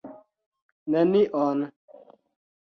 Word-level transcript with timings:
Nenion. 0.91 1.59